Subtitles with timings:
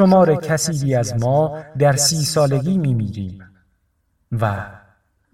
[0.00, 3.38] شمار کسیبی از ما در سی سالگی می میریم
[4.32, 4.66] و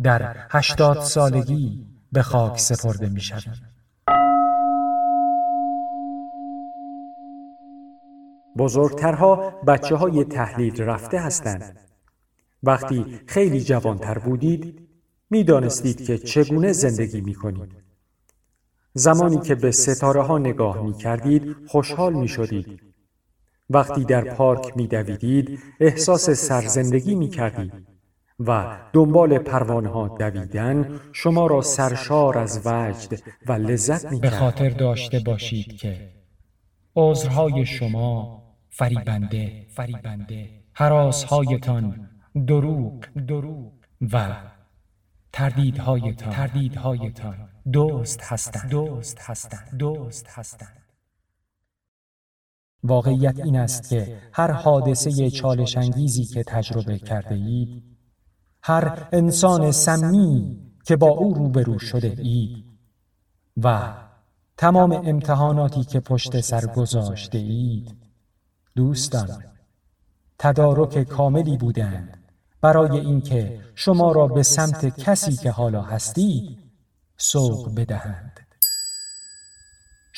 [0.03, 3.55] در هشتاد سالگی به خاک سپرده می شویم.
[8.59, 11.79] بزرگترها بچه های تحلیل رفته هستند.
[12.63, 14.89] وقتی خیلی جوانتر بودید
[15.31, 17.73] می دانستید که چگونه زندگی می کنید.
[18.95, 22.96] زمانی که به ستاره ها نگاه می کردید خوشحال می شدید.
[23.71, 27.73] وقتی در پارک می دویدید احساس سرزندگی می کردید
[28.41, 34.69] و دنبال پروانه ها دویدن شما را سرشار از وجد و لذت می به خاطر
[34.71, 36.09] داشته باشید که
[36.97, 42.09] عذرهای شما فریبنده فریبنده حراسهایتان
[42.47, 43.73] دروغ دروغ
[44.13, 44.37] و
[45.33, 50.76] تردیدهایتان تردیدهایتان دوست هستند دوست هستند دوست هستند.
[52.87, 57.83] واقعیت این است که هر حادثه چالش انگیزی که تجربه کرده اید
[58.63, 62.65] هر انسان سمی که با او روبرو شده اید
[63.63, 63.95] و
[64.57, 67.97] تمام امتحاناتی که پشت سر گذاشته اید
[68.77, 69.45] دوستان
[70.39, 72.19] تدارک کاملی بودند
[72.61, 76.59] برای اینکه شما را به سمت کسی که حالا هستید
[77.17, 78.46] سوق بدهند.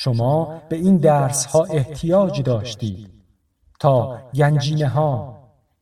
[0.01, 3.09] شما به این درس ها احتیاج داشتید.
[3.79, 5.39] تا گنجینه ها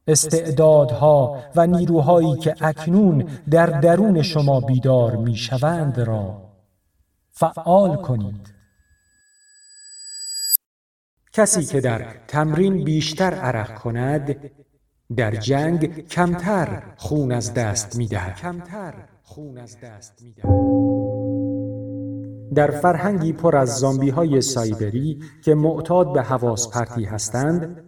[0.08, 6.42] استعدادها و نیروهایی که اکنون در درون شما بیدار می شوند را
[7.32, 8.54] فعال کنید.
[11.34, 14.52] کسی که در تمرین بیشتر عرق کند
[15.16, 18.94] در جنگ کمتر خون از دست می کمتر
[22.56, 27.84] در فرهنگی پر از زامبی های سایبری که معتاد به حواس پرتی هستند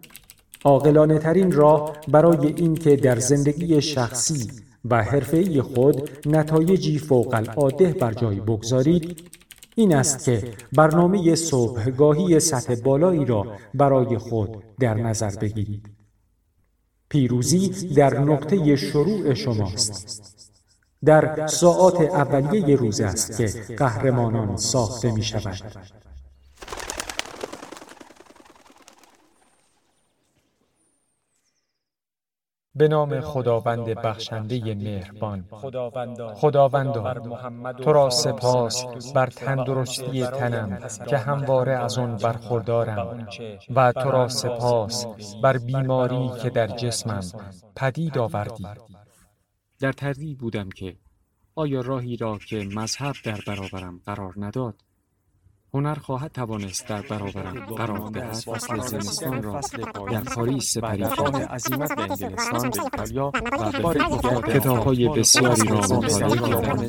[0.65, 4.51] عاقلانه ترین راه برای اینکه در زندگی شخصی
[4.85, 9.29] و حرفه‌ای خود نتایجی فوق العاده بر جای بگذارید
[9.75, 10.43] این است که
[10.73, 14.49] برنامه صبحگاهی سطح بالایی را برای خود
[14.79, 15.89] در نظر بگیرید.
[17.09, 20.38] پیروزی در نقطه شروع شماست.
[21.05, 25.61] در ساعات اولیه روز است که قهرمانان ساخته می شود.
[32.75, 35.45] به نام خداوند بخشنده مهربان
[36.35, 37.13] خداوندا
[37.71, 43.27] تو را سپاس بر تندرستی تنم که همواره از آن برخوردارم
[43.75, 45.05] و تو را سپاس
[45.43, 47.23] بر بیماری که در جسمم
[47.75, 48.67] پدید آوردی
[49.79, 50.97] در تردید بودم که
[51.55, 54.88] آیا راهی را که مذهب در برابرم قرار نداد
[55.73, 59.61] هنر خواهد توانست در برابرم قرار دهد فصل زمستان را
[60.11, 61.35] در پاریس سپری کند.
[61.35, 63.31] عظیمت به انگلستان به ایتالیا
[63.83, 66.87] و به کتابهای بسیاری را مطالعه کردم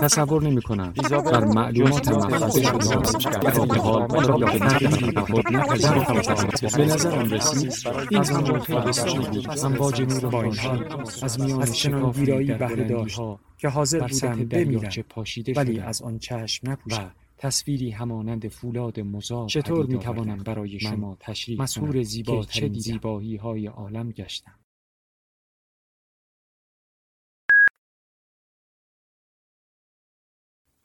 [0.00, 0.92] تصور نمی کنم
[1.32, 7.72] بر معلومات محفظه شده در حال را به تغییری به خود نپذیرفتم به نظرم رسید
[8.10, 8.22] این
[8.60, 9.58] خیلی بسیاری بود.
[9.64, 10.70] امواج نور بانشی
[11.22, 13.20] از میان چنان ویرایی بهره داشت
[13.58, 14.90] که حاضر بودم بمیرم
[15.56, 21.62] ولی از آن چشم نپوشم تصویری همانند فولاد مزار چطور می توانم برای شما تشریح
[21.62, 24.58] مسهور زیبا چه زیبایی های عالم گشتم.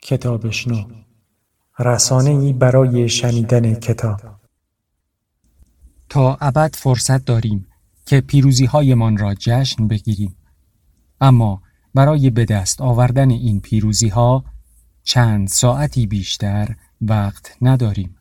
[0.01, 0.83] کتابشنو
[1.79, 4.21] رسانه ای برای شنیدن کتاب.
[6.09, 7.67] تا ابد فرصت داریم
[8.05, 10.35] که پیروزی هایمان را جشن بگیریم.
[11.21, 11.61] اما
[11.93, 14.56] برای به دست آوردن این پیروزی ها
[15.07, 18.15] چند ساعتی بیشتر وقت نداریم.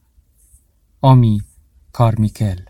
[1.00, 1.42] آمی
[1.92, 2.60] کارمیکل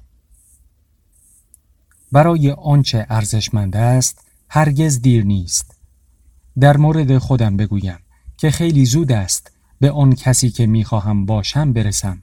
[2.12, 5.76] برای آنچه ارزشمند است هرگز دیر نیست.
[6.60, 7.98] در مورد خودم بگویم
[8.36, 12.22] که خیلی زود است به آن کسی که می‌خواهم باشم برسم.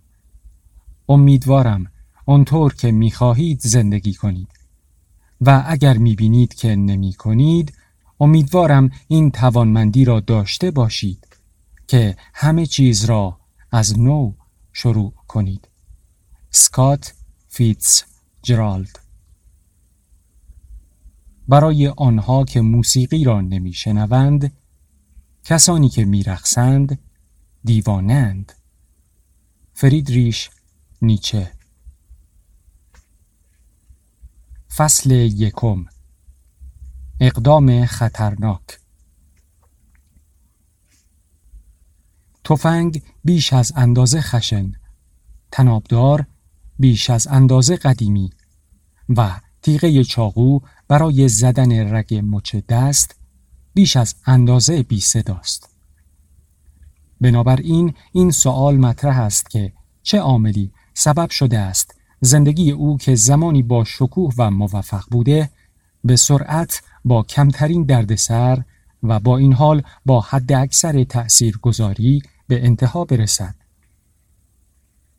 [1.10, 1.92] امیدوارم
[2.26, 4.50] آنطور که می‌خواهید زندگی کنید
[5.42, 7.74] و اگر می‌بینید که نمی کنید
[8.20, 11.33] امیدوارم این توانمندی را داشته باشید
[11.94, 13.40] که همه چیز را
[13.72, 14.34] از نو
[14.72, 15.68] شروع کنید.
[16.50, 17.14] سکات
[17.48, 18.04] فیتس
[18.42, 19.00] جرالد.
[21.48, 24.54] برای آنها که موسیقی را نمیشنوند
[25.44, 27.00] کسانی که میرقصند
[27.64, 28.54] دیوانند.
[29.74, 30.50] فریدریش
[31.02, 31.52] نیچه.
[34.76, 35.86] فصل یکم.
[37.20, 38.83] اقدام خطرناک.
[42.44, 44.72] تفنگ بیش از اندازه خشن
[45.52, 46.26] تنابدار
[46.80, 48.30] بیش از اندازه قدیمی
[49.10, 53.16] و تیغه چاقو برای زدن رگ مچ دست
[53.74, 55.70] بیش از اندازه بی صداست.
[57.22, 59.74] بنابراین این سوال مطرح است که
[60.04, 65.50] چه عاملی سبب شده است زندگی او که زمانی با شکوه و موفق بوده
[66.04, 68.64] به سرعت با کمترین دردسر
[69.04, 73.56] و با این حال با حد اکثر تأثیر گذاری به انتها برسد.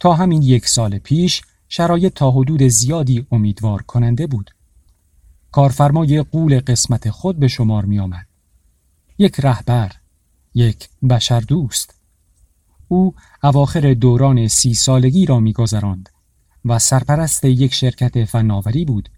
[0.01, 4.51] تا همین یک سال پیش شرایط تا حدود زیادی امیدوار کننده بود.
[5.53, 8.27] کارفرمای قول قسمت خود به شمار می آمد.
[9.19, 9.93] یک رهبر،
[10.55, 11.95] یک بشر دوست.
[12.89, 16.09] او اواخر دوران سی سالگی را میگذراند
[16.65, 19.09] و سرپرست یک شرکت فناوری بود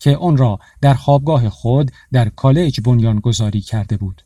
[0.00, 4.22] که آن را در خوابگاه خود در کالج بنیان گذاری کرده بود.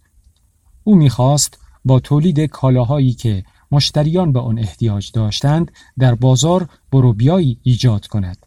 [0.85, 8.07] او می‌خواست با تولید کالاهایی که مشتریان به آن احتیاج داشتند در بازار بروبیایی ایجاد
[8.07, 8.47] کند.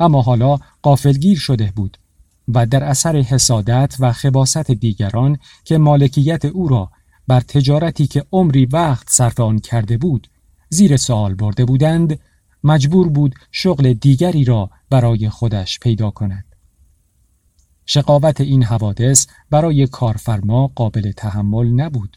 [0.00, 1.98] اما حالا قافلگیر شده بود
[2.48, 6.90] و در اثر حسادت و خباست دیگران که مالکیت او را
[7.28, 10.28] بر تجارتی که عمری وقت صرف آن کرده بود
[10.68, 12.18] زیر سوال برده بودند
[12.64, 16.44] مجبور بود شغل دیگری را برای خودش پیدا کند.
[17.86, 22.16] شقاوت این حوادث برای کارفرما قابل تحمل نبود.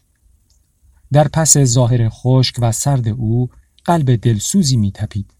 [1.12, 3.50] در پس ظاهر خشک و سرد او
[3.84, 5.30] قلب دلسوزی می تپید.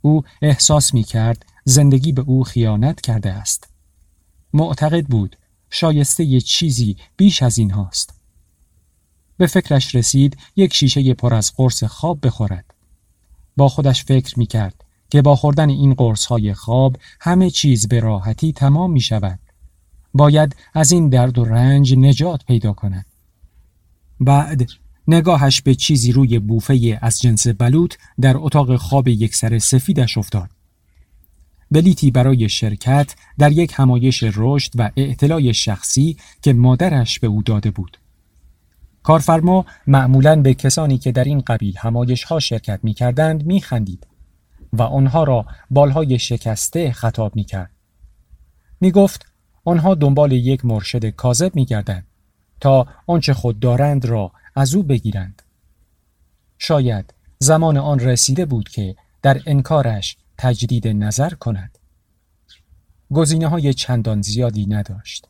[0.00, 3.68] او احساس می کرد زندگی به او خیانت کرده است.
[4.52, 5.36] معتقد بود
[5.70, 8.14] شایسته یه چیزی بیش از این هاست.
[9.36, 12.74] به فکرش رسید یک شیشه پر از قرص خواب بخورد.
[13.56, 18.00] با خودش فکر می کرد که با خوردن این قرص های خواب همه چیز به
[18.00, 19.38] راحتی تمام می شود.
[20.14, 23.06] باید از این درد و رنج نجات پیدا کند.
[24.20, 24.68] بعد
[25.08, 30.50] نگاهش به چیزی روی بوفه از جنس بلوط در اتاق خواب یک سر سفیدش افتاد.
[31.70, 37.70] بلیتی برای شرکت در یک همایش رشد و اعتلاع شخصی که مادرش به او داده
[37.70, 37.98] بود.
[39.02, 44.06] کارفرما معمولا به کسانی که در این قبیل همایش ها شرکت می کردند می خندید
[44.72, 47.70] و آنها را بالهای شکسته خطاب می کرد.
[48.80, 49.26] می گفت
[49.64, 52.06] آنها دنبال یک مرشد کاذب می گردند
[52.60, 55.42] تا آنچه خود دارند را از او بگیرند.
[56.58, 61.78] شاید زمان آن رسیده بود که در انکارش تجدید نظر کند.
[63.12, 65.28] گزینه های چندان زیادی نداشت.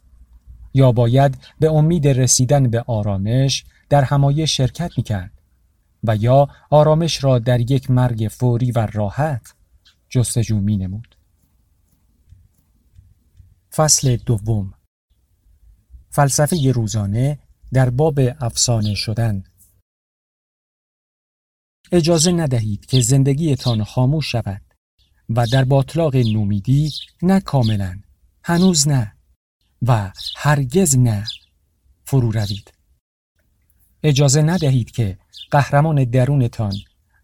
[0.74, 5.30] یا باید به امید رسیدن به آرامش در همایه شرکت می کرد
[6.04, 9.54] و یا آرامش را در یک مرگ فوری و راحت
[10.08, 11.16] جستجو می نمود.
[13.74, 14.74] فصل دوم
[16.16, 17.38] فلسفه روزانه
[17.72, 19.44] در باب افسانه شدن.
[21.92, 24.62] اجازه ندهید که زندگیتان خاموش شود
[25.28, 26.90] و در باطلاق نومیدی
[27.22, 28.00] نه کاملا
[28.44, 29.16] هنوز نه
[29.82, 31.24] و هرگز نه
[32.04, 32.72] فرو روید.
[34.02, 35.18] اجازه ندهید که
[35.50, 36.74] قهرمان درونتان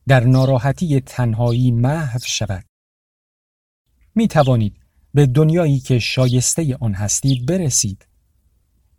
[0.09, 2.65] در ناراحتی تنهایی محو شود.
[4.15, 4.77] می توانید
[5.15, 8.12] به دنیایی که شایسته آن هستید برسید.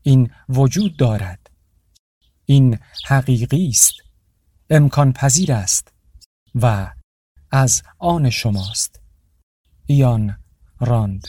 [0.04, 1.50] این وجود دارد.
[2.46, 3.94] این حقیقی است.
[4.70, 5.94] امکان پذیر است
[6.56, 6.94] و
[7.52, 9.00] از آن شماست.
[9.86, 10.38] ایان
[10.80, 11.28] راند.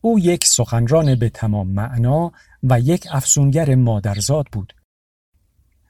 [0.00, 4.72] او یک سخنران به تمام معنا و یک افسونگر مادرزاد بود.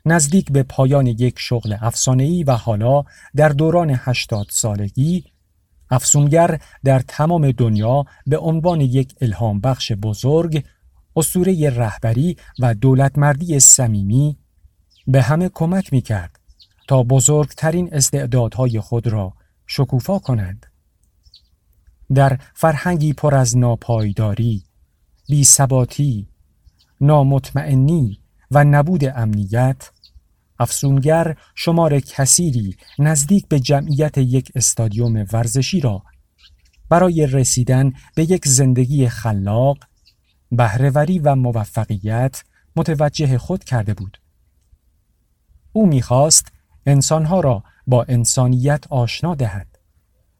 [0.06, 3.04] نزدیک به پایان یک شغل افسانه‌ای و حالا
[3.36, 5.31] در دوران هشتاد سالگی
[5.92, 10.64] افسونگر در تمام دنیا به عنوان یک الهام بخش بزرگ
[11.16, 14.36] اسطوره رهبری و دولتمردی صمیمی
[15.06, 16.38] به همه کمک می کرد
[16.88, 19.32] تا بزرگترین استعدادهای خود را
[19.66, 20.66] شکوفا کنند.
[22.14, 24.62] در فرهنگی پر از ناپایداری،
[25.28, 26.28] بیثباتی،
[27.00, 28.18] نامطمئنی
[28.50, 29.90] و نبود امنیت،
[30.62, 36.02] افسونگر شمار کثیری نزدیک به جمعیت یک استادیوم ورزشی را
[36.88, 39.78] برای رسیدن به یک زندگی خلاق،
[40.52, 42.42] بهرهوری و موفقیت
[42.76, 44.20] متوجه خود کرده بود.
[45.72, 46.52] او می‌خواست
[46.86, 49.78] انسانها را با انسانیت آشنا دهد.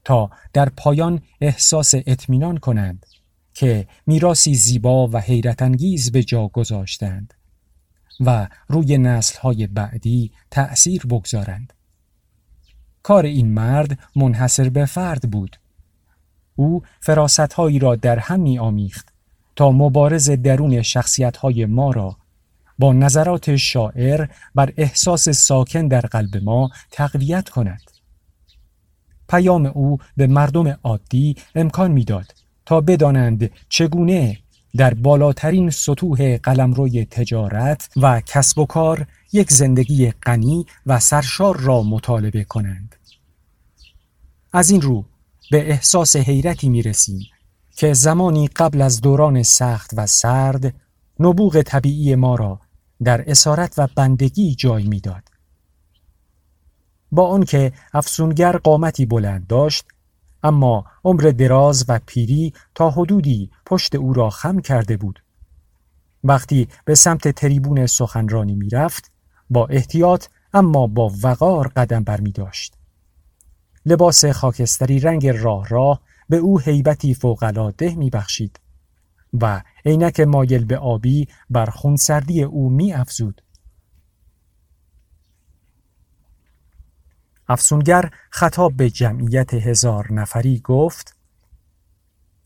[0.05, 3.07] تا در پایان احساس اطمینان کنند
[3.55, 7.35] که میراسی زیبا و حیرت انگیز به جا گذاشتند
[8.27, 11.73] و روی نسلهای بعدی تأثیر بگذارند.
[13.03, 15.57] کار این مرد منحصر به فرد بود.
[16.57, 19.13] او فراستهایی را در هم می آمیخت
[19.57, 22.17] تا مبارز درون شخصیتهای ما را
[22.79, 27.83] با نظرات شاعر بر احساس ساکن در قلب ما تقویت کند.
[29.29, 32.35] پیام او به مردم عادی امکان می‌داد
[32.67, 34.39] تا بدانند چگونه
[34.77, 41.83] در بالاترین سطوح قلمروی تجارت و کسب و کار یک زندگی غنی و سرشار را
[41.83, 42.97] مطالبه کنند.
[44.53, 45.05] از این رو
[45.51, 47.21] به احساس حیرتی می رسیم
[47.77, 50.75] که زمانی قبل از دوران سخت و سرد
[51.21, 52.61] نبوغ طبیعی ما را
[53.05, 55.23] در اسارت و بندگی جای می‌داد.
[57.13, 59.85] با آنکه افسونگر قامتی بلند داشت
[60.43, 65.23] اما عمر دراز و پیری تا حدودی پشت او را خم کرده بود.
[66.25, 69.11] وقتی به سمت تریبون سخنرانی می‌رفت
[69.51, 72.75] با احتیاط اما با وقار قدم بر می داشت.
[73.87, 77.15] لباس خاکستری رنگ راه راه به او هیبتی
[77.99, 78.61] می بخشید
[79.41, 82.93] و عینک مایل به آبی بر خونسردی او می
[87.53, 91.17] افسونگر خطاب به جمعیت هزار نفری گفت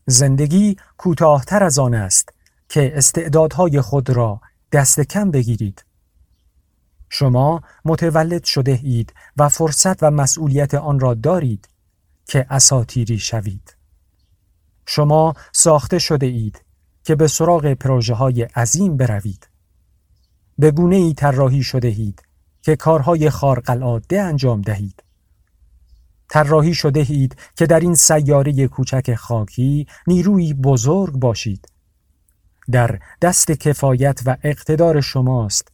[0.05, 2.33] زندگی کوتاهتر از آن است
[2.69, 5.85] که استعدادهای خود را دست کم بگیرید.
[7.09, 11.67] شما متولد شده اید و فرصت و مسئولیت آن را دارید
[12.25, 13.75] که اساتیری شوید.
[14.85, 16.61] شما ساخته شده اید
[17.03, 19.47] که به سراغ پروژه های عظیم بروید.
[20.59, 22.26] به گونه ای طراحی شده اید
[22.67, 25.03] که کارهای خارق انجام دهید.
[26.29, 31.67] طراحی شده اید که در این سیاره کوچک خاکی نیروی بزرگ باشید.
[32.71, 35.67] در دست کفایت و اقتدار شماست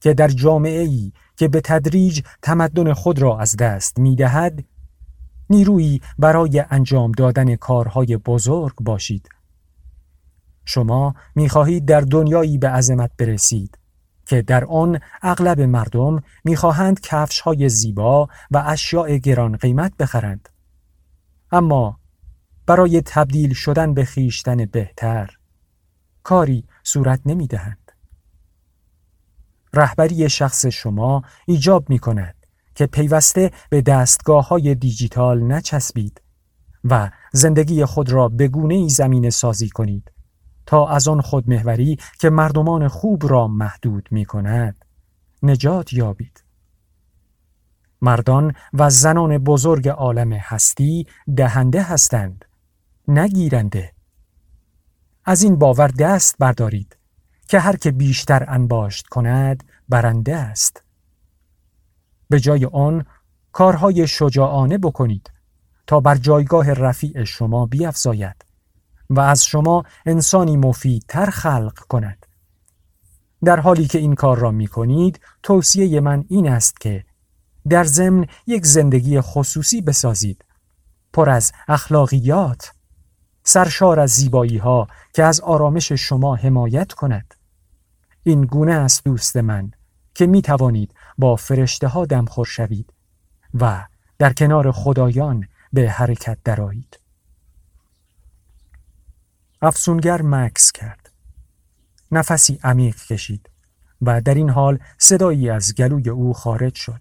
[0.00, 4.64] که در جامعه ای که به تدریج تمدن خود را از دست می دهد
[5.50, 9.28] نیرویی برای انجام دادن کارهای بزرگ باشید.
[10.64, 13.79] شما می خواهید در دنیایی به عظمت برسید
[14.30, 20.48] که در آن اغلب مردم می‌خواهند کفش های زیبا و اشیاء گران قیمت بخرند.
[21.52, 22.00] اما
[22.66, 25.36] برای تبدیل شدن به خیشتن بهتر
[26.22, 27.92] کاری صورت نمی دهند.
[29.74, 36.20] رهبری شخص شما ایجاب می کند که پیوسته به دستگاه های دیجیتال نچسبید
[36.84, 40.12] و زندگی خود را به گونه ای زمین سازی کنید
[40.66, 44.84] تا از آن خودمهوری که مردمان خوب را محدود می کند
[45.42, 46.44] نجات یابید.
[48.02, 52.44] مردان و زنان بزرگ عالم هستی دهنده هستند
[53.08, 53.92] نگیرنده.
[55.24, 56.96] از این باور دست بردارید
[57.48, 60.82] که هر که بیشتر انباشت کند برنده است.
[62.28, 63.04] به جای آن
[63.52, 65.30] کارهای شجاعانه بکنید
[65.86, 68.49] تا بر جایگاه رفیع شما بیافزاید
[69.10, 72.26] و از شما انسانی مفیدتر خلق کند.
[73.44, 77.04] در حالی که این کار را می کنید توصیه من این است که
[77.68, 80.44] در ضمن یک زندگی خصوصی بسازید.
[81.12, 82.72] پر از اخلاقیات
[83.44, 87.34] سرشار از زیبایی ها که از آرامش شما حمایت کند.
[88.22, 89.70] این گونه است دوست من
[90.14, 92.92] که می توانید با فرشته ها دمخور شوید
[93.54, 93.86] و
[94.18, 97.00] در کنار خدایان به حرکت درایید.
[99.62, 101.10] افسونگر مکس کرد.
[102.12, 103.50] نفسی عمیق کشید
[104.02, 107.00] و در این حال صدایی از گلوی او خارج شد.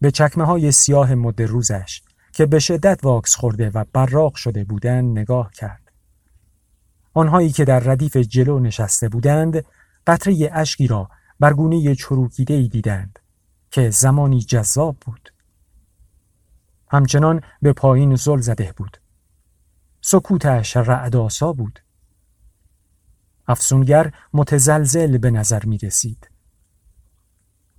[0.00, 5.18] به چکمه های سیاه مد روزش که به شدت واکس خورده و براق شده بودند
[5.18, 5.92] نگاه کرد.
[7.14, 9.64] آنهایی که در ردیف جلو نشسته بودند
[10.06, 11.08] قطره اشکی را
[11.40, 13.18] بر گونه چروکیده ای دیدند
[13.70, 15.32] که زمانی جذاب بود.
[16.90, 19.00] همچنان به پایین زل زده بود.
[20.00, 21.80] سکوتش رعداسا بود.
[23.48, 26.30] افسونگر متزلزل به نظر می رسید.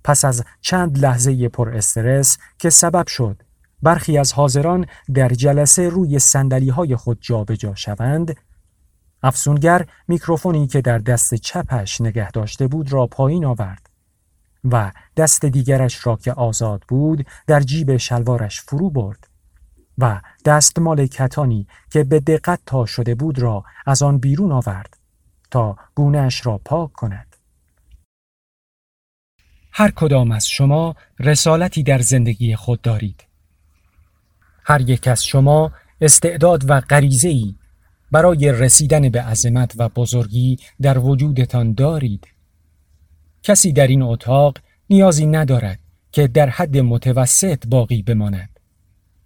[0.04, 3.42] پس از چند لحظه پر استرس که سبب شد
[3.82, 8.36] برخی از حاضران در جلسه روی سندلی های خود جابجا جا شوند
[9.22, 13.90] افسونگر میکروفونی که در دست چپش نگه داشته بود را پایین آورد
[14.64, 19.28] و دست دیگرش را که آزاد بود در جیب شلوارش فرو برد
[19.98, 24.96] و دستمال کتانی که به دقت تا شده بود را از آن بیرون آورد
[25.50, 27.36] تا گونهش را پاک کند.
[29.72, 33.24] هر کدام از شما رسالتی در زندگی خود دارید.
[34.64, 37.54] هر یک از شما استعداد و غریزه ای
[38.10, 42.28] برای رسیدن به عظمت و بزرگی در وجودتان دارید.
[43.42, 44.58] کسی در این اتاق
[44.90, 45.78] نیازی ندارد
[46.12, 48.51] که در حد متوسط باقی بماند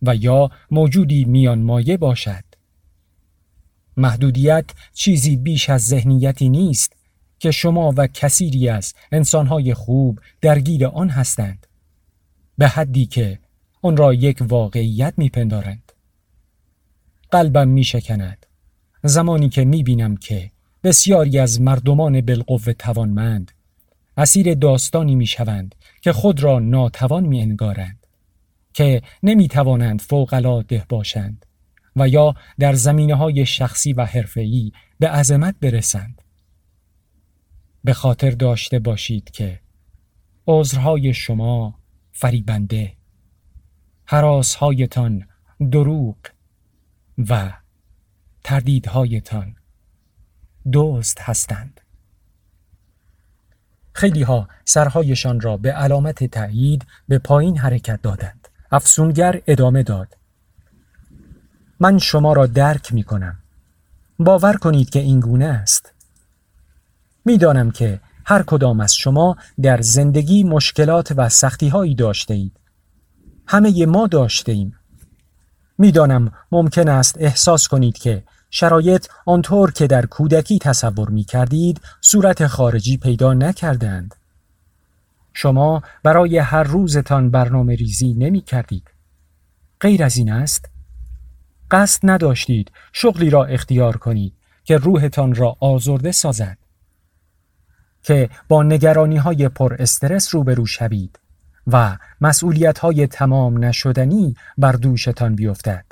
[0.03, 2.45] و یا موجودی میان مایه باشد.
[3.97, 6.93] محدودیت چیزی بیش از ذهنیتی نیست
[7.38, 11.67] که شما و کثیری از انسانهای خوب درگیر آن هستند.
[12.59, 13.38] به حدی که
[13.83, 15.93] آن را یک واقعیت میپندارند
[17.31, 18.47] قلبم میشکند
[19.03, 20.50] زمانی که می‌بینم که
[20.85, 23.53] بسیاری از مردمان بالقوه توانمند
[24.17, 28.06] اسیر داستانی می‌شوند که خود را ناتوان می انگارند
[28.76, 31.47] که نمی توانند فوقلاده باشند
[31.97, 36.23] و یا در زمینه های شخصی و حرفه‌ای به عظمت برسند.
[37.85, 39.61] به خاطر داشته باشید که
[40.47, 41.78] عذرهای شما
[42.12, 42.92] فریبنده
[44.04, 45.26] حراسهایتان
[45.71, 46.16] دروغ
[47.18, 47.52] و
[48.45, 49.56] تردیدهایتان
[50.73, 51.80] دوست هستند.
[53.92, 58.46] خیلی ها سرهایشان را به علامت تایید به پایین حرکت دادند.
[58.73, 60.09] افسونگر ادامه داد.
[61.81, 63.39] من شما را درک می کنم
[64.19, 65.93] باور کنید که این گونه است.
[67.25, 72.61] می‌دانم که هر کدام از شما در زندگی مشکلات و سختی هایی داشته اید
[73.47, 74.75] همه ما داشته ایم
[75.79, 82.47] می‌دانم ممکن است احساس کنید که شرایط آنطور که در کودکی تصور می کردید صورت
[82.47, 84.15] خارجی پیدا نکردند.
[85.47, 88.91] شما برای هر روزتان برنامه ریزی نمی کردید.
[89.81, 90.71] غیر از این است؟
[91.71, 94.33] قصد نداشتید شغلی را اختیار کنید
[94.65, 96.59] که روحتان را آزرده سازد.
[98.03, 101.19] که با نگرانی های پر استرس روبرو شوید
[101.67, 105.85] و مسئولیت های تمام نشدنی بر دوشتان بیفتد.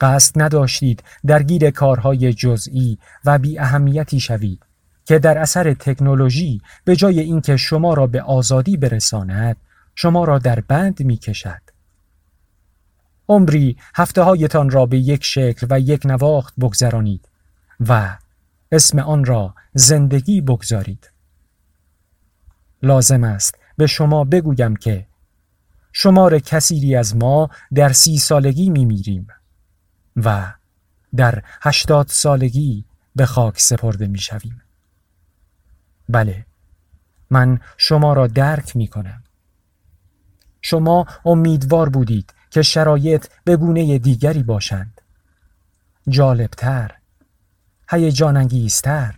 [0.00, 4.67] قصد نداشتید درگیر کارهای جزئی و بی اهمیتی شوید
[5.08, 9.56] که در اثر تکنولوژی به جای اینکه شما را به آزادی برساند
[9.94, 11.60] شما را در بند می کشد.
[13.28, 17.28] عمری هفته هایتان را به یک شکل و یک نواخت بگذرانید
[17.80, 18.18] و
[18.72, 21.10] اسم آن را زندگی بگذارید.
[22.82, 25.06] لازم است به شما بگویم که
[25.92, 29.26] شمار کثیری از ما در سی سالگی می میریم.
[30.16, 30.52] و
[31.16, 32.84] در هشتاد سالگی
[33.16, 34.62] به خاک سپرده می شویم.
[36.08, 36.46] بله
[37.30, 39.22] من شما را درک می کنم.
[40.60, 45.00] شما امیدوار بودید که شرایط به گونه دیگری باشند.
[46.08, 46.94] جالبتر،
[47.90, 49.14] هیجان انگیزتر،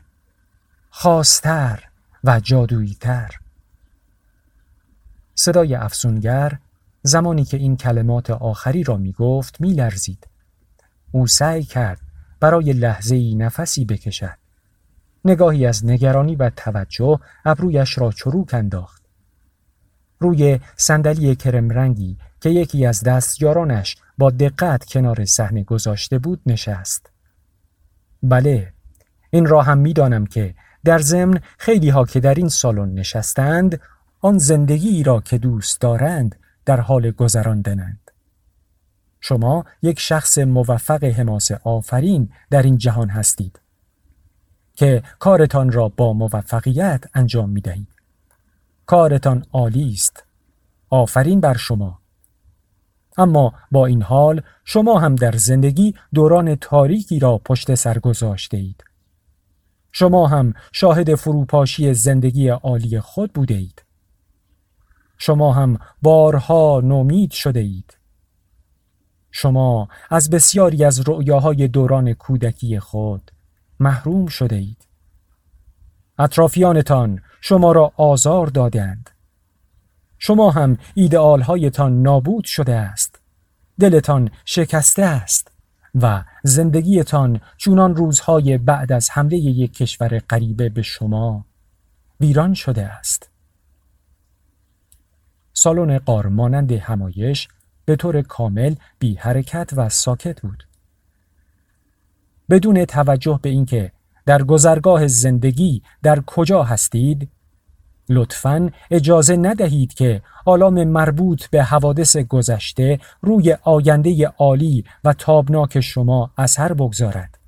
[0.90, 1.88] خاصتر
[2.24, 3.40] و جادوییتر.
[5.34, 6.58] صدای افسونگر
[7.02, 10.28] زمانی که این کلمات آخری را می گفت می لرزید.
[11.12, 12.00] او سعی کرد
[12.40, 14.39] برای لحظه ای نفسی بکشد.
[15.24, 19.02] نگاهی از نگرانی و توجه ابرویش را چروک انداخت.
[20.18, 27.10] روی صندلی کرم رنگی که یکی از دستیارانش با دقت کنار صحنه گذاشته بود نشست.
[28.22, 28.72] بله،
[29.30, 30.54] این را هم می‌دانم که
[30.84, 33.80] در ضمن خیلی ها که در این سالن نشستند
[34.20, 38.10] آن زندگی را که دوست دارند در حال گذراندنند.
[39.20, 43.60] شما یک شخص موفق حماس آفرین در این جهان هستید
[44.74, 47.88] که کارتان را با موفقیت انجام می دهید.
[48.86, 50.24] کارتان عالی است.
[50.90, 51.98] آفرین بر شما.
[53.16, 58.84] اما با این حال شما هم در زندگی دوران تاریکی را پشت سر گذاشته اید.
[59.92, 63.82] شما هم شاهد فروپاشی زندگی عالی خود بوده اید.
[65.18, 67.96] شما هم بارها نومید شده اید.
[69.30, 73.30] شما از بسیاری از رؤیاهای دوران کودکی خود
[73.80, 74.86] محروم شده اید.
[76.18, 79.10] اطرافیانتان شما را آزار دادند.
[80.18, 83.20] شما هم ایدئالهایتان نابود شده است.
[83.80, 85.50] دلتان شکسته است
[85.94, 91.46] و زندگیتان چونان روزهای بعد از حمله یک کشور غریبه به شما
[92.20, 93.30] ویران شده است.
[95.52, 97.48] سالن قارمانند همایش
[97.84, 100.69] به طور کامل بی حرکت و ساکت بود.
[102.50, 103.92] بدون توجه به اینکه
[104.26, 107.28] در گذرگاه زندگی در کجا هستید
[108.08, 116.30] لطفا اجازه ندهید که آلام مربوط به حوادث گذشته روی آینده عالی و تابناک شما
[116.38, 117.38] اثر بگذارد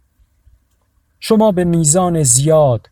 [1.21, 2.91] شما به میزان زیاد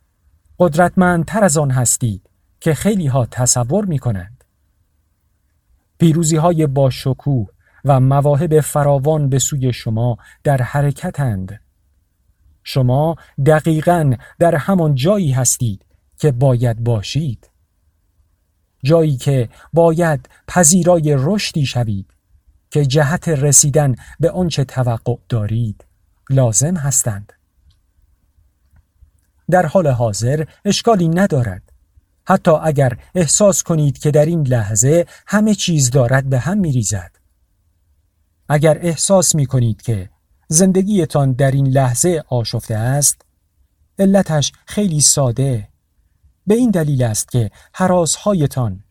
[0.58, 4.44] قدرتمندتر از آن هستید که خیلی ها تصور می کنند
[5.98, 7.48] پیروزی های با شکوه
[7.84, 11.60] و مواهب فراوان به سوی شما در حرکتند.
[12.64, 15.84] شما دقیقا در همان جایی هستید
[16.18, 17.50] که باید باشید.
[18.82, 22.06] جایی که باید پذیرای رشدی شوید
[22.70, 25.84] که جهت رسیدن به آنچه توقع دارید
[26.30, 27.32] لازم هستند.
[29.50, 31.62] در حال حاضر اشکالی ندارد
[32.28, 37.10] حتی اگر احساس کنید که در این لحظه همه چیز دارد به هم می ریزد.
[38.48, 40.10] اگر احساس می کنید که
[40.52, 43.22] زندگیتان در این لحظه آشفته است؟
[43.98, 45.68] علتش خیلی ساده.
[46.46, 48.84] به این دلیل است که حراسهایتان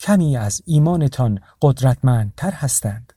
[0.00, 3.12] کمی از ایمانتان قدرتمندتر هستند.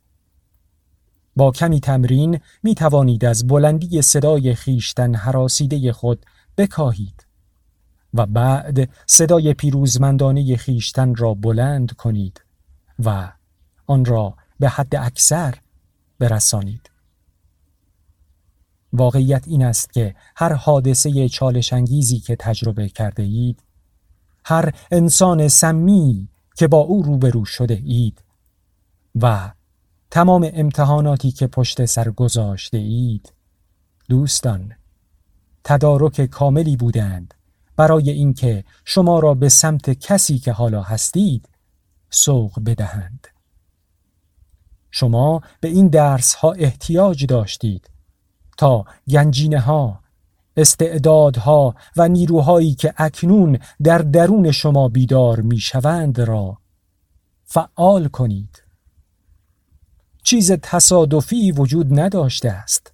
[1.35, 6.25] با کمی تمرین می توانید از بلندی صدای خیشتن حراسیده خود
[6.57, 7.25] بکاهید
[8.13, 12.43] و بعد صدای پیروزمندانه خیشتن را بلند کنید
[12.99, 13.31] و
[13.85, 15.55] آن را به حد اکثر
[16.19, 16.96] برسانید.
[18.93, 23.63] واقعیت این است که هر حادثه چالش انگیزی که تجربه کرده اید
[24.45, 28.23] هر انسان سمی که با او روبرو شده اید
[29.21, 29.51] و
[30.11, 33.33] تمام امتحاناتی که پشت سر گذاشته اید
[34.09, 34.73] دوستان
[35.63, 37.33] تدارک کاملی بودند.
[37.75, 41.49] برای اینکه شما را به سمت کسی که حالا هستید
[42.09, 43.27] سوق بدهند.
[44.91, 47.89] شما به این درس ها احتیاج داشتید.
[48.57, 49.99] تا گنجینه ها
[50.57, 56.57] استعدادها و نیروهایی که اکنون در درون شما بیدار می‌شوند را
[57.45, 58.63] فعال کنید.
[60.23, 62.93] چیز تصادفی وجود نداشته است.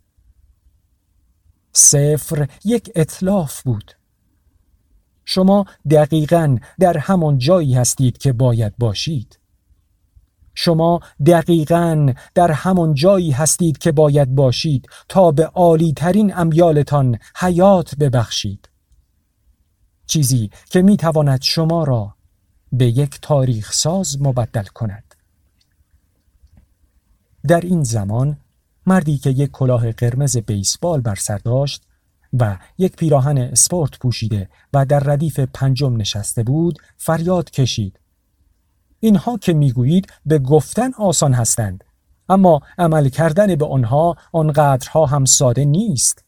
[1.73, 3.91] صفر یک اطلاف بود.
[5.25, 9.39] شما دقیقا در همان جایی هستید که باید باشید.
[10.55, 17.95] شما دقیقا در همان جایی هستید که باید باشید تا به عالی ترین امیالتان حیات
[17.95, 18.69] ببخشید.
[20.05, 22.15] چیزی که می تواند شما را
[22.71, 25.15] به یک تاریخ ساز مبدل کند.
[27.47, 28.37] در این زمان
[28.85, 31.83] مردی که یک کلاه قرمز بیسبال بر سر داشت
[32.39, 37.99] و یک پیراهن اسپورت پوشیده و در ردیف پنجم نشسته بود فریاد کشید.
[39.03, 41.83] اینها که می‌گویید به گفتن آسان هستند
[42.29, 46.25] اما عمل کردن به آنها آنقدرها هم ساده نیست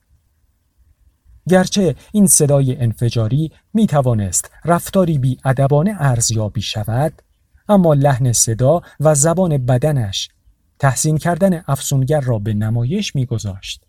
[1.49, 7.21] گرچه این صدای انفجاری می توانست رفتاری بی ادبانه ارزیابی شود
[7.69, 10.29] اما لحن صدا و زبان بدنش
[10.79, 13.84] تحسین کردن افسونگر را به نمایش میگذاشت.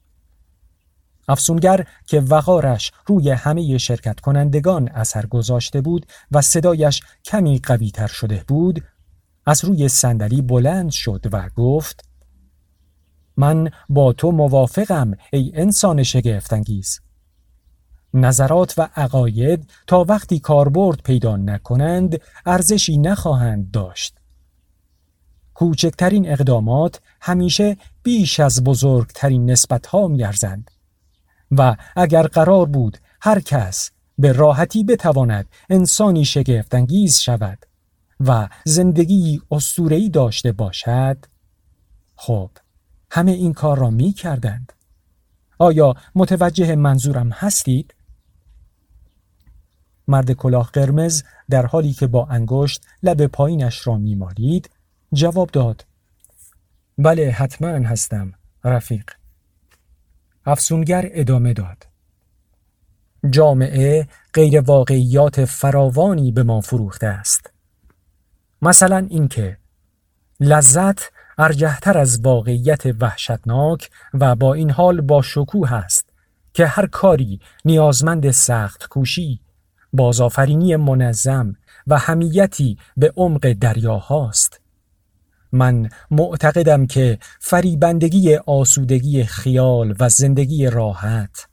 [1.28, 8.06] افسونگر که وقارش روی همه شرکت کنندگان اثر گذاشته بود و صدایش کمی قوی تر
[8.06, 8.84] شده بود
[9.46, 12.08] از روی صندلی بلند شد و گفت
[13.36, 17.00] من با تو موافقم ای انسان شگفتانگیز
[18.14, 24.14] نظرات و عقاید تا وقتی کاربرد پیدا نکنند ارزشی نخواهند داشت.
[25.54, 30.70] کوچکترین اقدامات همیشه بیش از بزرگترین نسبت ها میارزند.
[31.50, 37.58] و اگر قرار بود هر کس به راحتی بتواند انسانی شگفتانگیز شود
[38.20, 41.24] و زندگی اسطوره‌ای داشته باشد
[42.16, 42.50] خب
[43.10, 44.72] همه این کار را می کردند
[45.58, 47.94] آیا متوجه منظورم هستید؟
[50.08, 54.70] مرد کلاه قرمز در حالی که با انگشت لب پایینش را میمالید
[55.12, 55.86] جواب داد
[56.98, 58.32] بله حتما هستم
[58.64, 59.10] رفیق
[60.46, 61.86] افسونگر ادامه داد.
[63.30, 67.50] جامعه غیر واقعیات فراوانی به ما فروخته است.
[68.62, 69.58] مثلا اینکه
[70.40, 76.08] لذت ارجهتر از واقعیت وحشتناک و با این حال با شکوه است
[76.54, 79.40] که هر کاری نیازمند سخت کوشی
[79.92, 81.56] بازآفرینی منظم
[81.86, 84.60] و همیتی به عمق دریاهاست.
[85.52, 91.46] من معتقدم که فریبندگی آسودگی خیال و زندگی راحت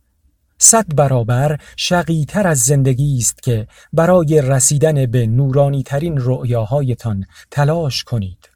[0.58, 8.50] صد برابر شقیتر از زندگی است که برای رسیدن به نورانی ترین رؤیاهایتان تلاش کنید.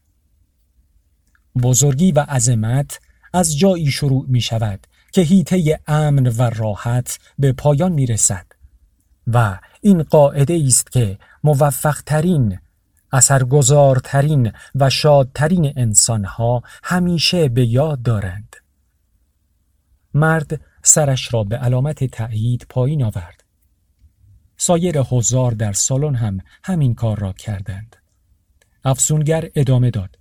[1.63, 2.99] بزرگی و عظمت
[3.33, 8.45] از جایی شروع می شود که هیته امن و راحت به پایان می رسد
[9.27, 12.59] و این قاعده است که موفق ترین
[13.17, 18.55] اثرگذارترین و شادترین انسانها همیشه به یاد دارند.
[20.13, 23.43] مرد سرش را به علامت تأیید پایین آورد.
[24.57, 27.95] سایر حضار در سالن هم همین کار را کردند.
[28.83, 30.15] افسونگر ادامه داد.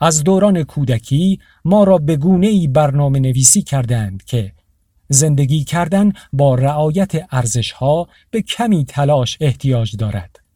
[0.00, 4.52] از دوران کودکی ما را به گونه ای برنامه نویسی کردند که
[5.08, 10.47] زندگی کردن با رعایت ارزش ها به کمی تلاش احتیاج دارد.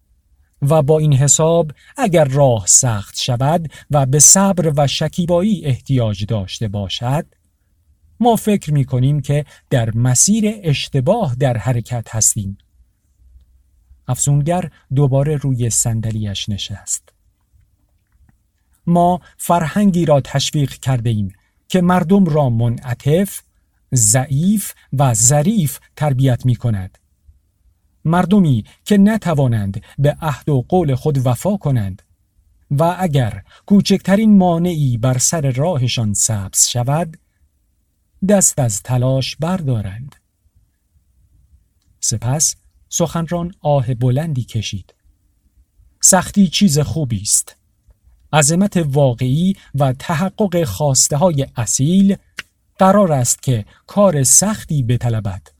[0.62, 6.68] و با این حساب اگر راه سخت شود و به صبر و شکیبایی احتیاج داشته
[6.68, 7.26] باشد
[8.20, 12.58] ما فکر می کنیم که در مسیر اشتباه در حرکت هستیم
[14.08, 17.08] افزونگر دوباره روی صندلیاش نشست.
[18.86, 21.32] ما فرهنگی را تشویق کرده ایم
[21.68, 23.40] که مردم را منعطف،
[23.94, 26.98] ضعیف و ظریف تربیت می کند.
[28.04, 32.02] مردمی که نتوانند به عهد و قول خود وفا کنند
[32.70, 37.16] و اگر کوچکترین مانعی بر سر راهشان سبز شود
[38.28, 40.16] دست از تلاش بردارند.
[42.00, 42.56] سپس
[42.88, 44.94] سخنران آه بلندی کشید.
[46.00, 47.56] سختی چیز خوبی است.
[48.32, 52.16] عظمت واقعی و تحقق خواسته های اصیل
[52.78, 55.51] قرار است که کار سختی بطلبد.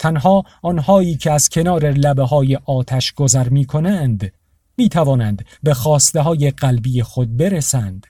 [0.00, 4.32] تنها آنهایی که از کنار لبه های آتش گذر می کنند
[4.76, 8.06] می توانند به خواسته های قلبی خود برسند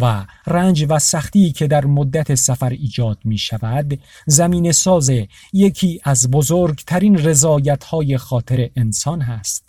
[0.00, 5.10] و رنج و سختی که در مدت سفر ایجاد می شود زمین ساز
[5.52, 9.68] یکی از بزرگترین رضایت های خاطر انسان هست.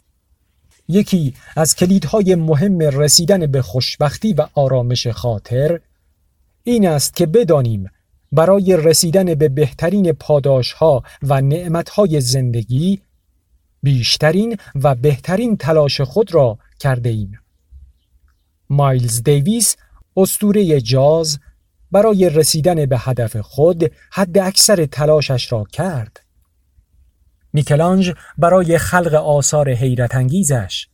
[0.88, 5.80] یکی از کلیدهای مهم رسیدن به خوشبختی و آرامش خاطر
[6.64, 7.90] این است که بدانیم
[8.32, 13.02] برای رسیدن به بهترین پاداش ها و نعمت های زندگی
[13.84, 17.40] بیشترین و بهترین تلاش خود را کرده ایم.
[18.70, 19.76] مایلز دیویس
[20.18, 21.40] استوره جاز
[21.92, 26.24] برای رسیدن به هدف خود حد اکثر تلاشش را کرد.
[27.54, 30.88] میکلانج برای خلق آثار حیرت انگیزش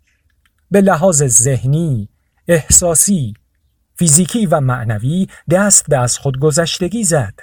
[0.72, 2.10] به لحاظ ذهنی،
[2.48, 3.34] احساسی،
[3.96, 7.34] فیزیکی و معنوی دست به از خودگذشتگی زد.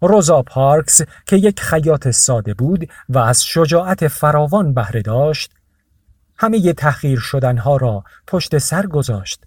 [0.00, 5.52] روزا پارکس که یک خیاط ساده بود و از شجاعت فراوان بهره داشت
[6.38, 9.44] همه تحقیر شدنها را پشت سر گذاشت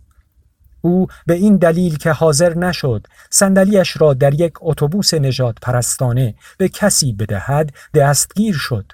[0.81, 6.69] او به این دلیل که حاضر نشد صندلیاش را در یک اتوبوس نجات پرستانه به
[6.69, 8.91] کسی بدهد دستگیر شد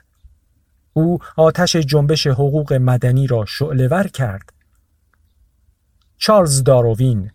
[0.93, 4.53] او آتش جنبش حقوق مدنی را شعلور کرد
[6.17, 7.32] چارلز داروین.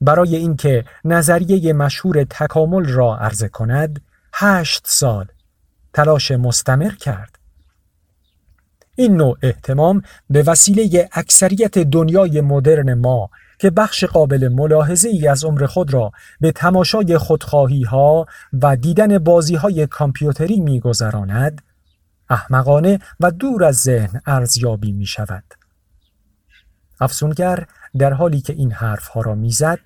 [0.00, 4.00] برای اینکه نظریه مشهور تکامل را عرضه کند
[4.32, 5.26] هشت سال.
[5.92, 7.38] تلاش مستمر کرد.
[8.96, 15.44] این نوع احتمام به وسیله اکثریت دنیای مدرن ما که بخش قابل ملاحظه ای از
[15.44, 18.26] عمر خود را به تماشای خودخواهی ها
[18.62, 21.62] و دیدن بازی های کامپیوتری می گذراند،
[22.30, 25.44] احمقانه و دور از ذهن ارزیابی می شود.
[27.00, 27.66] افسونگر
[27.98, 29.78] در حالی که این حرف ها را می‌زد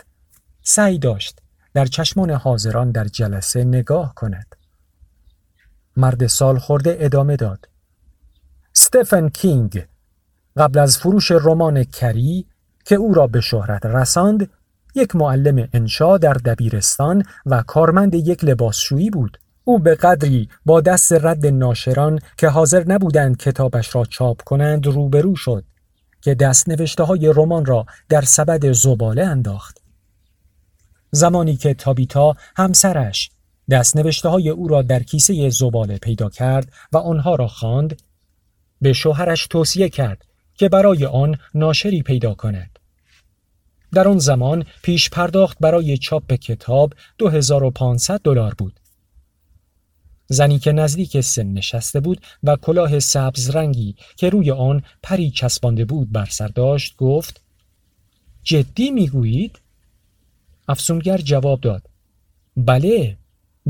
[0.62, 1.38] سعی داشت
[1.74, 4.56] در چشمان حاضران در جلسه نگاه کند.
[5.96, 7.68] مرد سال خورده ادامه داد.
[8.72, 9.86] ستفن کینگ
[10.56, 12.46] قبل از فروش رمان کری
[12.84, 14.50] که او را به شهرت رساند
[14.94, 19.38] یک معلم انشا در دبیرستان و کارمند یک لباسشویی بود.
[19.64, 25.36] او به قدری با دست رد ناشران که حاضر نبودند کتابش را چاپ کنند روبرو
[25.36, 25.64] شد
[26.20, 29.78] که دست نوشته های رمان را در سبد زباله انداخت.
[31.10, 33.30] زمانی که تابیتا همسرش
[33.70, 38.02] دست نوشته های او را در کیسه زباله پیدا کرد و آنها را خواند
[38.80, 42.78] به شوهرش توصیه کرد که برای آن ناشری پیدا کند.
[43.92, 48.80] در آن زمان پیش پرداخت برای چاپ کتاب 2500 دلار بود.
[50.28, 55.84] زنی که نزدیک سن نشسته بود و کلاه سبز رنگی که روی آن پری چسبانده
[55.84, 57.40] بود بر سر داشت گفت
[58.42, 59.58] جدی می‌گویید؟
[60.68, 61.82] افسونگر جواب داد
[62.56, 63.16] بله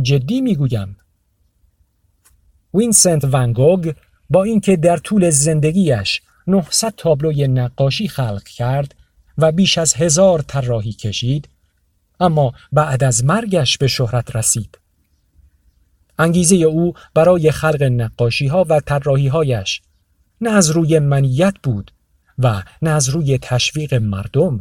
[0.03, 0.97] جدی می‌گویم
[2.75, 3.93] وینسنت ونگوگ
[4.31, 8.95] با اینکه در طول زندگیش 900 تابلوی نقاشی خلق کرد
[9.39, 11.49] و بیش از هزار طراحی کشید
[12.21, 14.79] اما بعد از مرگش به شهرت رسید
[16.19, 19.83] انگیزه او برای خلق نقاشی ها و طراحی هایش
[20.41, 21.91] نه از روی منیت بود
[22.39, 24.61] و نه از روی تشویق مردم.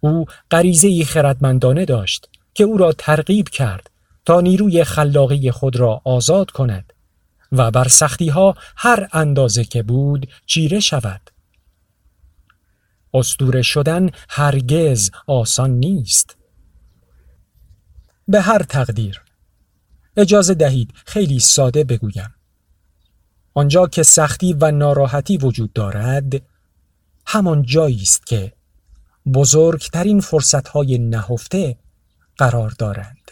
[0.00, 3.90] او غریزه خردمندانه داشت که او را ترغیب کرد
[4.24, 6.92] تا نیروی خلاقی خود را آزاد کند
[7.52, 11.30] و بر سختی ها هر اندازه که بود چیره شود.
[13.14, 16.36] استوره شدن هرگز آسان نیست.
[18.28, 19.23] به هر تقدیر
[20.16, 22.34] اجازه دهید خیلی ساده بگویم.
[23.54, 26.42] آنجا که سختی و ناراحتی وجود دارد
[27.26, 28.52] همان جایی است که
[29.34, 31.76] بزرگترین فرصتهای نهفته
[32.36, 33.30] قرار دارند.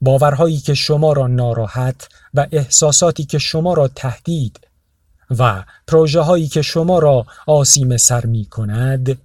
[0.00, 4.60] باورهایی که شما را ناراحت و احساساتی که شما را تهدید
[5.30, 9.18] و پروژه هایی که شما را آسیم سر می کند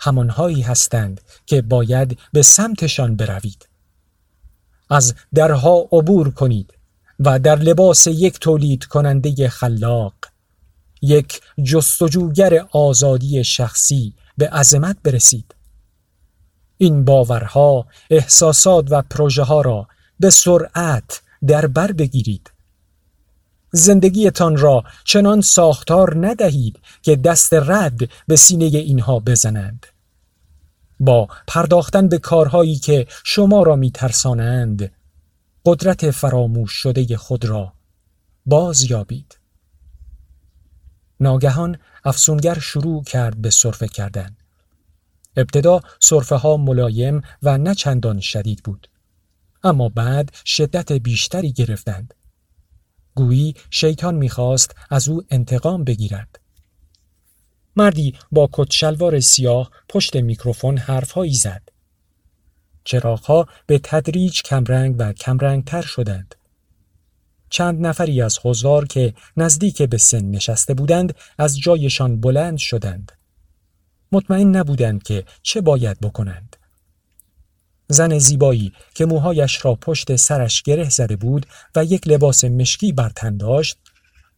[0.00, 3.71] همانهایی هستند که باید به سمتشان بروید.
[4.92, 6.74] از درها عبور کنید
[7.20, 10.14] و در لباس یک تولید کننده خلاق
[11.02, 15.54] یک جستجوگر آزادی شخصی به عظمت برسید.
[16.78, 19.88] این باورها، احساسات و پروژه ها را
[20.20, 22.50] به سرعت در بر بگیرید.
[23.70, 29.86] زندگیتان را چنان ساختار ندهید که دست رد به سینه اینها بزنند.
[31.02, 34.92] با پرداختن به کارهایی که شما را میترسانند
[35.66, 37.72] قدرت فراموش شده خود را
[38.46, 39.38] باز یابید
[41.20, 44.36] ناگهان افسونگر شروع کرد به صرفه کردن.
[45.36, 48.88] ابتدا صرفه ها ملایم و نه چندان شدید بود.
[49.64, 52.14] اما بعد شدت بیشتری گرفتند.
[53.14, 56.41] گویی شیطان می‌خواست از او انتقام بگیرد.
[57.76, 61.62] مردی با کتشلوار سیاه پشت میکروفون حرفهایی زد.
[62.84, 66.34] چراغها به تدریج کمرنگ و کمرنگ تر شدند.
[67.50, 73.12] چند نفری از حضار که نزدیک به سن نشسته بودند از جایشان بلند شدند.
[74.12, 76.56] مطمئن نبودند که چه باید بکنند.
[77.88, 83.08] زن زیبایی که موهایش را پشت سرش گره زده بود و یک لباس مشکی بر
[83.08, 83.78] تن داشت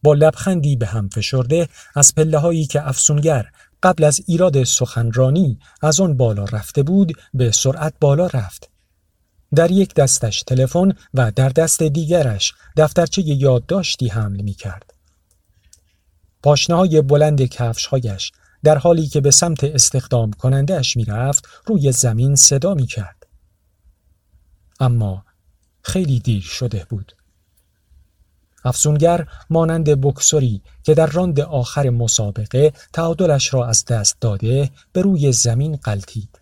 [0.05, 3.45] با لبخندی به هم فشرده از پله هایی که افسونگر
[3.83, 8.69] قبل از ایراد سخنرانی از آن بالا رفته بود به سرعت بالا رفت
[9.55, 14.93] در یک دستش تلفن و در دست دیگرش دفترچه یادداشتی حمل می کرد.
[16.43, 18.31] پاشنه بلند کفشهایش
[18.63, 23.27] در حالی که به سمت استخدام کنندهش می رفت روی زمین صدا می کرد.
[24.79, 25.25] اما
[25.81, 27.15] خیلی دیر شده بود.
[28.65, 35.31] افزونگر مانند بکسوری که در راند آخر مسابقه تعادلش را از دست داده به روی
[35.31, 36.39] زمین قلتید.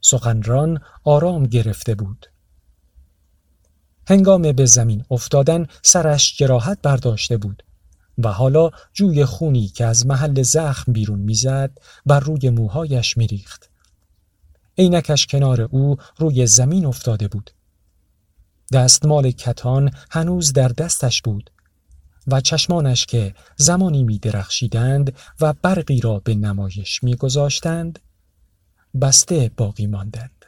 [0.00, 2.26] سخنران آرام گرفته بود.
[4.08, 7.62] هنگام به زمین افتادن سرش جراحت برداشته بود
[8.18, 11.70] و حالا جوی خونی که از محل زخم بیرون می‌زد
[12.06, 13.70] بر روی موهایش میریخت.
[14.78, 17.50] عینکش کنار او روی زمین افتاده بود.
[18.72, 21.50] دستمال کتان هنوز در دستش بود
[22.26, 27.98] و چشمانش که زمانی می درخشیدند و برقی را به نمایش می گذاشتند
[29.00, 30.41] بسته باقی ماندند.